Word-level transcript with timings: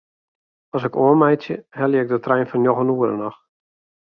As 0.75 0.83
ik 0.87 0.95
oanmeitsje 1.05 1.55
helje 1.79 2.01
ik 2.03 2.09
de 2.11 2.19
trein 2.23 2.47
fan 2.49 2.61
njoggen 2.63 2.93
oere 2.95 3.15
noch. 3.21 3.39